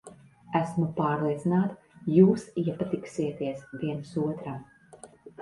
Esmu 0.59 0.85
pārliecināta, 0.99 1.99
jūs 2.15 2.47
iepatiksieties 2.63 3.61
viens 3.85 4.19
otram. 4.25 4.61